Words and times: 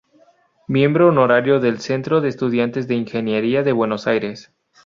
Miembro 0.67 1.09
honorario 1.09 1.59
del 1.59 1.79
Centro 1.79 2.21
de 2.21 2.29
Estudiantes 2.29 2.87
de 2.87 2.95
Ingeniería 2.95 3.61
de 3.61 3.71
Buenos 3.71 4.07
Aires. 4.07 4.51